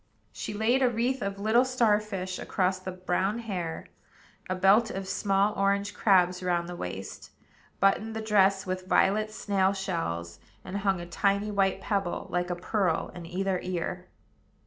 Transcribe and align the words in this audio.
She 0.33 0.55
laid 0.55 0.81
a 0.81 0.89
wreath 0.89 1.21
of 1.21 1.37
little 1.39 1.63
star 1.63 1.99
fish 1.99 2.39
across 2.39 2.79
the 2.79 2.91
brown 2.91 3.37
hair, 3.37 3.85
a 4.49 4.55
belt 4.55 4.89
of 4.89 5.07
small 5.07 5.53
orange 5.53 5.93
crabs 5.93 6.41
round 6.41 6.67
the 6.67 6.75
waist, 6.75 7.29
buttoned 7.79 8.15
the 8.15 8.19
dress 8.23 8.65
with 8.65 8.87
violet 8.87 9.29
snail 9.31 9.73
shells, 9.73 10.39
and 10.65 10.77
hung 10.77 10.99
a 10.99 11.05
tiny 11.05 11.51
white 11.51 11.81
pebble, 11.81 12.25
like 12.31 12.49
a 12.49 12.55
pearl, 12.55 13.11
in 13.13 13.27
either 13.27 13.59
ear. 13.61 14.07